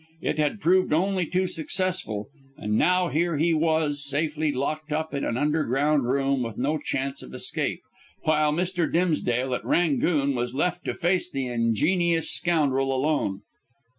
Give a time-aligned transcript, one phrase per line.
[0.23, 5.23] It had proved only too successful, and now here he was safely locked up in
[5.23, 7.81] an underground room with no chance of escape,
[8.23, 8.91] while Mr.
[8.91, 13.41] Dimsdale, at "Rangoon," was left to face the ingenious scoundrel alone.